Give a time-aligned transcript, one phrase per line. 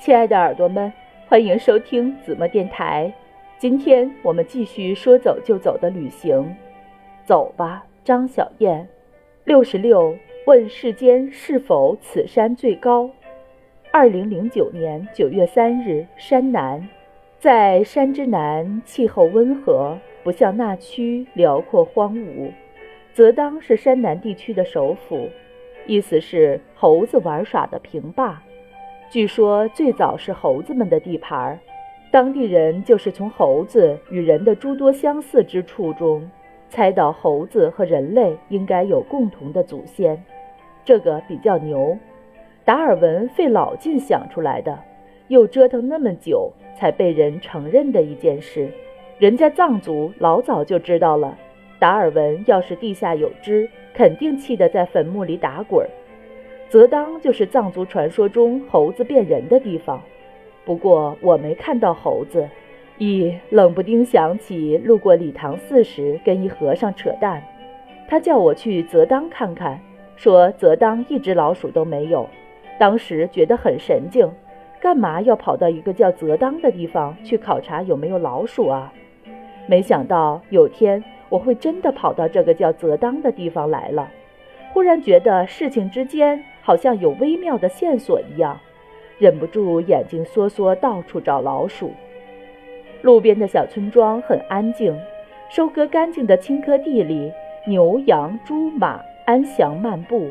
[0.00, 0.90] 亲爱的耳朵们，
[1.28, 3.12] 欢迎收听子墨电台。
[3.58, 6.56] 今天我们继续说走就走的旅行，
[7.26, 8.88] 走吧，张小燕。
[9.44, 10.16] 六十六
[10.46, 13.10] 问世间是否此山最高？
[13.92, 16.88] 二零零九年九月三日，山南，
[17.38, 22.50] 在山之南，气候温和，不像那区辽阔荒芜。
[23.12, 25.28] 则当是山南地区的首府，
[25.84, 28.42] 意思是猴子玩耍的平坝。
[29.10, 31.58] 据说最早是猴子们的地盘儿，
[32.12, 36.30] 当地人就是从猴子与人的诸多相似之处中，
[36.68, 40.22] 猜到猴子和人类应该有共同的祖先，
[40.84, 41.98] 这个比较牛。
[42.64, 44.78] 达尔文费老劲想出来的，
[45.26, 48.70] 又折腾那么久才被人承认的一件事，
[49.18, 51.36] 人家藏族老早就知道了。
[51.80, 55.90] 达尔文要是地下有知，肯定气得在坟墓里打滚儿。
[56.70, 60.00] 泽当就是藏族传说中猴子变人的地方，
[60.64, 62.48] 不过我没看到猴子。
[62.96, 67.42] 一冷不丁想起路过礼堂寺时跟一和尚扯淡，
[68.06, 69.80] 他叫我去泽当看看，
[70.14, 72.28] 说泽当一只老鼠都没有。
[72.78, 74.30] 当时觉得很神经，
[74.80, 78.92] 干嘛要跑到一个叫泽当的地方去考察有没有老鼠啊？
[79.66, 84.08] 没想到有天我会真的跑到这个叫泽当的地方来了，
[84.72, 86.44] 忽然觉得事情之间。
[86.62, 88.58] 好像有微妙的线索一样，
[89.18, 91.92] 忍不住眼睛缩缩，到处找老鼠。
[93.02, 94.94] 路边的小村庄很安静，
[95.48, 97.32] 收割干净的青稞地里，
[97.66, 100.30] 牛羊猪马安详漫步。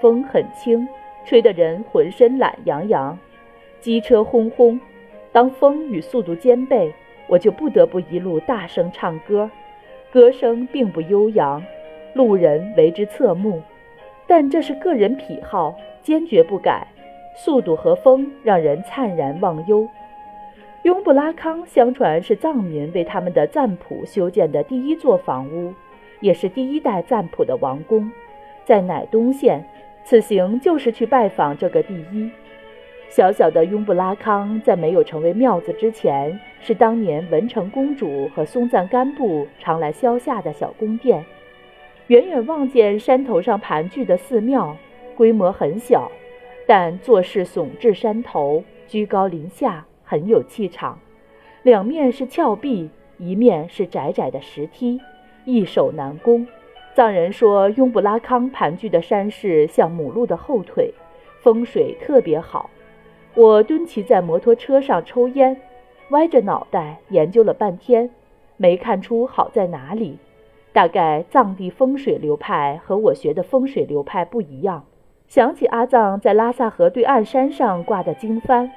[0.00, 0.86] 风很轻，
[1.24, 3.18] 吹得人浑身懒洋洋。
[3.80, 4.80] 机车轰轰，
[5.32, 6.92] 当风与速度兼备，
[7.28, 9.50] 我就不得不一路大声唱歌。
[10.12, 11.64] 歌声并不悠扬，
[12.14, 13.62] 路人为之侧目。
[14.32, 16.86] 但这是个人癖好，坚决不改。
[17.36, 19.86] 速度和风让人灿然忘忧。
[20.84, 25.74] 雍布拉康相传是藏民为他们的赞普修建的第一座房屋，
[26.20, 28.10] 也是第一代赞普的王宫，
[28.64, 29.62] 在乃东县。
[30.02, 32.30] 此行就是去拜访这个第一。
[33.10, 41.22] 小小的雍布拉康在没有成为庙子之前，是当年文成公主和松赞干布常来消夏的小宫殿。
[42.12, 44.76] 远远望见山头上盘踞的寺庙，
[45.16, 46.12] 规模很小，
[46.66, 50.98] 但坐势耸峙山头，居高临下，很有气场。
[51.62, 55.00] 两面是峭壁，一面是窄窄的石梯，
[55.46, 56.46] 易守难攻。
[56.94, 60.92] 藏人说，雍布拉康盘踞的山势像母鹿的后腿，
[61.40, 62.68] 风水特别好。
[63.34, 65.58] 我蹲骑在摩托车上抽烟，
[66.10, 68.10] 歪着脑袋研究了半天，
[68.58, 70.18] 没看出好在哪里。
[70.72, 74.84] 大概藏地风水流派和我学的风水流派不一样。
[75.28, 78.70] 想起阿藏在拉萨河对岸山上挂的经幡，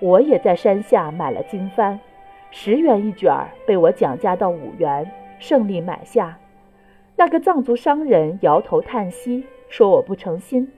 [0.00, 1.98] 我也在山下买了经幡，
[2.50, 6.38] 十元一卷儿，被我讲价到五元，胜利买下。
[7.16, 10.72] 那个藏族商人摇头叹息，说我不诚心。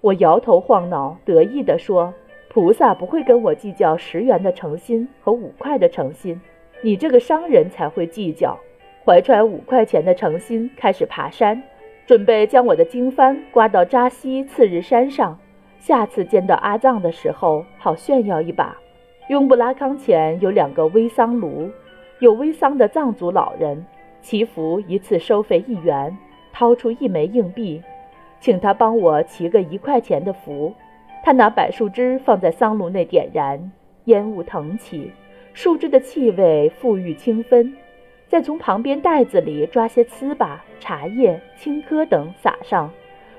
[0.00, 2.12] 我摇头晃脑，得意地说
[2.50, 6.40] ：“菩萨不会跟我计较十元的诚心和五块的诚心，
[6.82, 8.58] 你这个商人才会计较。”
[9.04, 11.60] 怀揣五块钱的诚心，开始爬山，
[12.06, 15.36] 准备将我的经幡挂到扎西次日山上。
[15.80, 18.76] 下次见到阿藏的时候，好炫耀一把。
[19.28, 21.68] 雍布拉康前有两个煨桑炉，
[22.20, 23.84] 有煨桑的藏族老人
[24.20, 26.16] 祈福一次收费一元，
[26.52, 27.82] 掏出一枚硬币，
[28.38, 30.72] 请他帮我祈个一块钱的福。
[31.24, 33.72] 他拿柏树枝放在桑炉内点燃，
[34.04, 35.10] 烟雾腾起，
[35.52, 37.74] 树枝的气味馥郁清芬。
[38.32, 42.90] 再从旁边袋子里抓些糍粑、茶叶、青稞等撒上，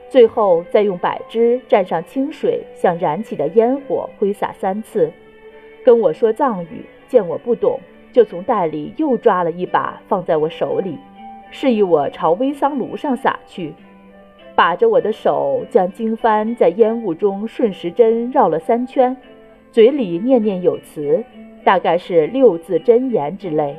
[0.07, 5.11] 最后再用柏枝蘸上清水，像燃起的烟火挥洒三次。
[5.83, 7.79] 跟我说藏语，见我不懂，
[8.11, 10.95] 就从袋里又抓了一把放在我手里，
[11.49, 13.73] 示意我朝煨桑炉上撒去。
[14.53, 19.17] 把着我的手，将经幡在烟雾中顺时针绕了三圈，
[19.71, 21.23] 嘴里念念有词，
[21.63, 23.75] 大概是六字真言之类。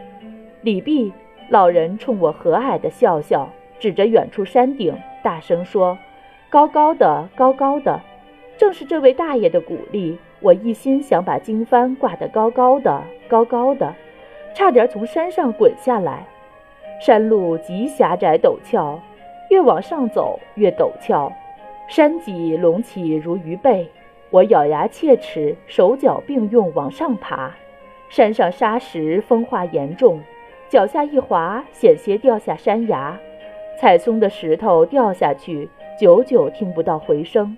[0.65, 1.13] 李毕
[1.51, 3.47] 老人冲我和蔼地笑笑，
[3.79, 5.99] 指着远处山顶，大声说
[6.49, 8.01] ：“高高的，高高的。”
[8.57, 13.95] 正是这位大爷的鼓励，我一心想把经幡挂得高高的，高高的，
[14.55, 16.27] 差点从山上滚下来。
[16.99, 18.99] 山路极狭窄陡峭，
[19.51, 21.31] 越往上走越陡峭，
[21.91, 23.87] 山脊隆起如鱼背。
[24.31, 27.53] 我咬牙切齿，手脚并用往上爬。
[28.09, 30.23] 山上沙石风化严重。
[30.75, 33.17] 脚下一滑，险些掉下山崖，
[33.79, 37.57] 踩松的石头掉下去，久久听不到回声。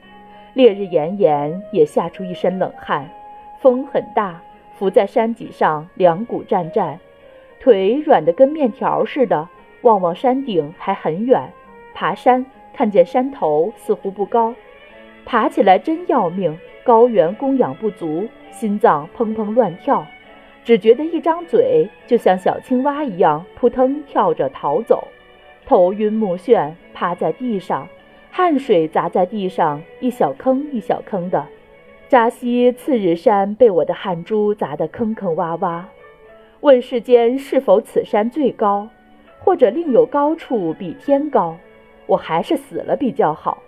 [0.53, 3.09] 烈日炎炎，也吓出一身冷汗。
[3.59, 4.39] 风很大，
[4.75, 7.01] 伏在山脊上，两股战战，
[7.59, 9.49] 腿软得跟面条似的。
[9.81, 11.51] 望望山顶还很远，
[11.95, 14.55] 爬山看见山头似乎不高，
[15.25, 16.59] 爬起来真要命。
[16.85, 20.07] 高原供氧不足，心脏砰砰乱跳，
[20.67, 25.07] 只觉得一张嘴就像小青蛙一样扑腾跳着逃走，
[25.65, 27.87] 头晕目眩，趴在地上，
[28.33, 31.47] 汗水砸在地上，一小坑一小坑的。
[32.09, 35.85] 扎西次日山被我的汗珠砸得坑坑洼洼。
[36.63, 38.89] 问世间是否此山最高？
[39.39, 41.57] 或者另有高处比天高，
[42.07, 43.63] 我还是死了比较好。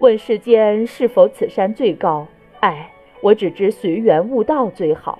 [0.00, 2.26] 问世间是否此山最高？
[2.60, 2.92] 哎，
[3.22, 5.18] 我只知随缘悟道最好。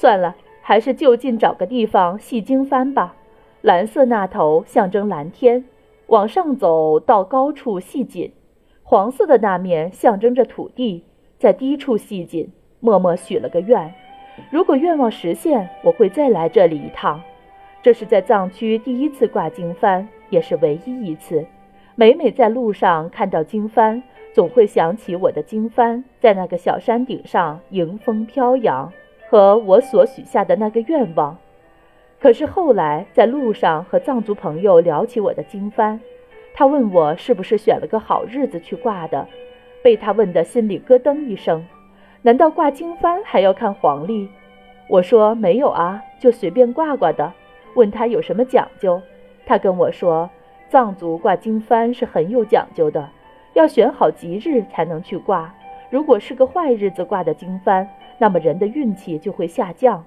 [0.00, 3.16] 算了，还是就近找个地方系经幡吧。
[3.62, 5.64] 蓝色那头象征蓝天，
[6.06, 8.30] 往上走到高处系紧；
[8.84, 11.02] 黄色的那面象征着土地，
[11.36, 12.52] 在低处系紧。
[12.78, 13.92] 默默许了个愿，
[14.52, 17.20] 如果愿望实现，我会再来这里一趟。
[17.82, 21.44] 这是在藏区第一次挂经幡，也是唯一一次。
[21.96, 24.00] 每每在路上看到经幡，
[24.32, 28.92] 总会想起我的经幡在那个小山顶上迎风飘扬，
[29.28, 31.36] 和我所许下的那个愿望。
[32.20, 36.00] 可是后来在路上和藏族朋友聊起我的经幡，
[36.54, 39.28] 他问我是不是选了个好日子去挂的，
[39.82, 41.64] 被他问得心里咯噔一声。
[42.22, 44.28] 难道挂经幡还要看黄历？
[44.88, 47.32] 我说没有啊，就随便挂挂的。
[47.74, 49.00] 问他有什么讲究，
[49.46, 50.28] 他跟我说，
[50.68, 53.08] 藏族挂经幡是很有讲究的，
[53.52, 55.54] 要选好吉日才能去挂。
[55.90, 57.86] 如果是个坏日子挂的经幡，
[58.18, 60.04] 那么人的运气就会下降。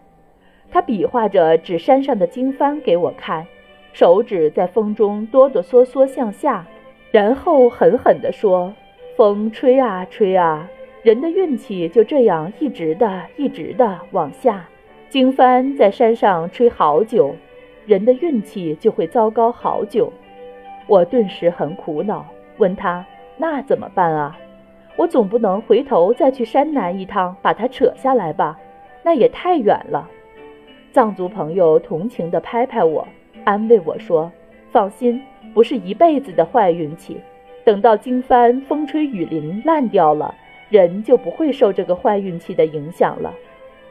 [0.70, 3.46] 他比划着指山上的经幡给我看，
[3.94, 6.66] 手指在风中哆哆嗦嗦向下，
[7.12, 8.74] 然后狠狠地说
[9.18, 10.70] ：“风吹啊吹啊，
[11.04, 14.66] 人的运气就这样一直的、一直的往下。
[15.10, 17.36] 经幡在山上吹好久。”
[17.88, 20.14] 人的运气就会糟糕好久，
[20.86, 22.24] 我顿时很苦恼，
[22.60, 23.04] 问他
[23.38, 24.38] 那怎么办啊？
[24.96, 28.60] 我总不能回头再去山南一趟把它扯下来吧？
[29.04, 30.10] 那也太远了。
[30.92, 33.08] 藏族朋友同情地拍拍我，
[33.46, 34.32] 安慰我说
[34.72, 35.22] ：“放心，
[35.54, 37.20] 不是一辈子的坏运气，
[37.64, 40.36] 等到经幡风吹雨淋烂掉了，
[40.70, 43.34] 人就不会受这个坏运气的影响了。”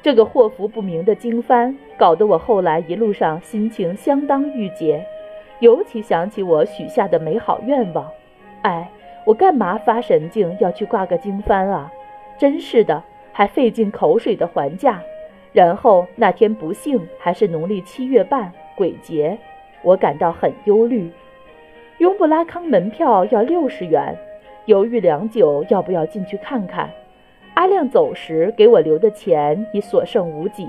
[0.03, 5.05] 这个祸福不明的经幡，搞得我后来一路上心情相当郁结，
[5.59, 8.07] 尤其想起我许下的美好愿望。
[8.63, 8.91] 哎，
[9.25, 11.93] 我干嘛发神经要去挂个经幡啊？
[12.39, 13.03] 真是的，
[13.33, 15.03] 还费尽口水的还价。
[15.53, 19.37] 然后那天不幸还是农历七月半，鬼节，
[19.83, 21.11] 我感到很忧虑。
[21.99, 24.17] 雍布拉康门票要六十元，
[24.67, 26.89] 犹豫良久，要不要进去看看？
[27.55, 30.69] 阿亮走时给我留的钱已所剩无几，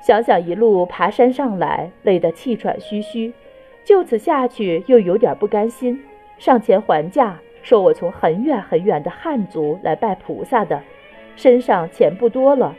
[0.00, 3.32] 想想一路爬山上来，累得气喘吁吁，
[3.84, 6.02] 就此下去又有点不甘心，
[6.38, 10.82] 上前还价，说我从很远很远的汉族来拜菩萨的，
[11.36, 12.74] 身上钱不多了，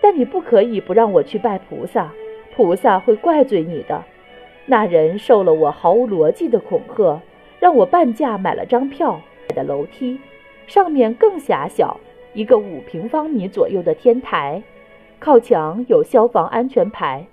[0.00, 2.12] 但你不可以不让我去拜菩萨，
[2.54, 4.04] 菩萨会怪罪你的。
[4.66, 7.20] 那人受了我毫无逻辑的恐吓，
[7.58, 10.20] 让我半价买了张票买的楼梯，
[10.66, 11.98] 上面更狭小。
[12.34, 14.62] 一个五平方米左右的天台，
[15.18, 17.24] 靠墙有消防安全牌，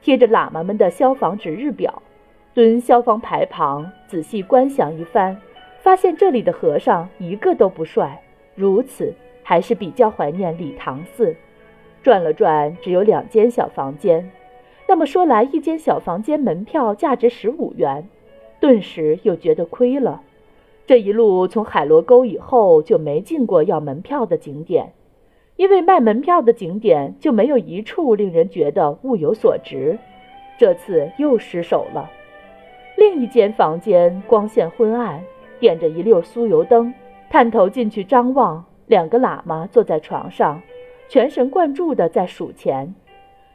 [0.00, 2.00] 贴着喇嘛们的消防值日表。
[2.54, 5.36] 蹲消防牌旁，仔细观想一番，
[5.84, 8.22] 发现这里的和尚一个都不帅。
[8.54, 9.12] 如此，
[9.42, 11.36] 还是比较怀念礼堂寺。
[12.02, 14.30] 转了转，只有两间小房间。
[14.88, 18.08] 那么说来，一间小房间门票价值十五元，
[18.60, 20.22] 顿时又觉得亏了。
[20.86, 24.94] 这一路从海螺沟以后就没进过要门票的景点，
[25.56, 29.98] 因为卖门票的景点就没有一处令人觉得物有所值。
[30.58, 32.10] 这次又失手了。
[32.96, 35.22] 另一间房间光线昏暗，
[35.58, 36.92] 点着一溜酥油灯，
[37.30, 40.60] 探头进去张望，两个喇嘛坐在床上，
[41.08, 42.94] 全神贯注地在数钱。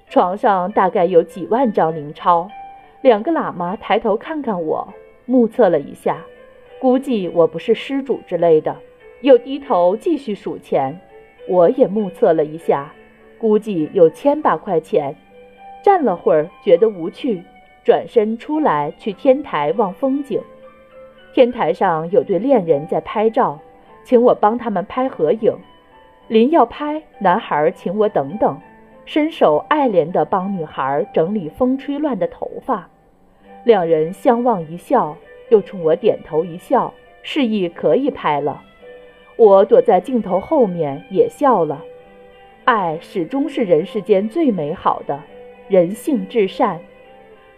[0.08, 2.50] 床上大概有几万张零钞。
[3.01, 4.88] 两个喇嘛抬头看看我，
[5.25, 6.25] 目测了一下。
[6.79, 8.75] 估计我不是施主之类的，
[9.22, 11.00] 又低头继续数钱。
[11.48, 12.94] 我也目测了一下，
[13.38, 15.15] 估计有千把块钱。
[15.82, 17.41] 站了会儿，觉得无趣，
[17.84, 20.41] 转身出来去天台望风景。
[21.39, 23.58] 天台上有对恋人在拍照，
[24.03, 25.55] 请我帮他们拍合影。
[26.27, 28.60] 临要拍，男孩请我等等，
[29.05, 32.89] 伸手爱怜地帮女孩整理风吹乱的头发。
[33.63, 35.15] 两人相望一笑。
[35.48, 36.93] 又冲我点头一笑，
[37.24, 38.62] 示意可以拍了。
[39.38, 41.81] 我躲在镜头后面也笑了。
[42.65, 45.17] 爱始终是人世间最美好的，
[45.69, 46.81] 人性至善。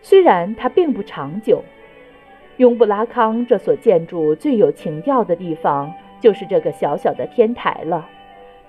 [0.03, 1.63] 虽然它并不长久。
[2.61, 8.07] 雍布拉康这所建筑最有情调的地方，就是这个小小的天台了。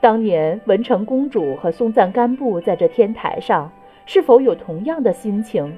[0.01, 3.71] 当年文成公主和松赞干布在这天台上，
[4.07, 5.77] 是否有同样的心情？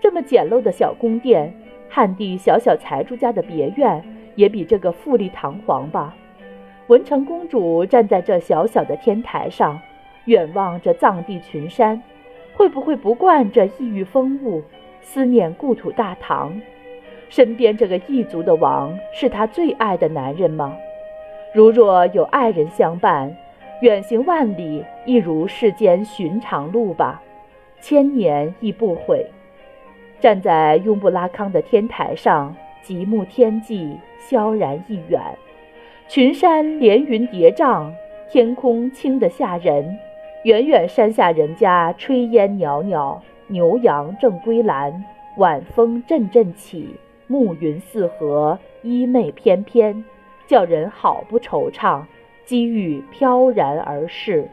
[0.00, 1.52] 这么简陋的小宫殿，
[1.90, 4.02] 汉地小小财主家的别院，
[4.34, 6.16] 也比这个富丽堂皇吧？
[6.86, 9.78] 文成公主站在这小小的天台上。
[10.24, 12.02] 远望着藏地群山，
[12.54, 14.62] 会不会不惯这异域风物，
[15.02, 16.58] 思念故土大唐？
[17.32, 20.76] 身边这个异族的王是他最爱的男人吗？
[21.54, 23.34] 如若有爱人相伴，
[23.80, 27.22] 远行万里亦如世间寻常路吧，
[27.80, 29.24] 千年亦不悔。
[30.20, 35.18] 站在雍布拉康的天台上，极目天际，萧然一远，
[36.08, 37.90] 群山连云叠嶂，
[38.30, 39.98] 天空清得吓人。
[40.44, 45.02] 远远山下人家炊烟袅袅，牛羊正归栏，
[45.38, 46.94] 晚风阵阵起，
[47.32, 50.04] 暮云四合，衣袂翩翩，
[50.46, 52.02] 叫人好不惆怅，
[52.44, 54.50] 机遇飘然而逝。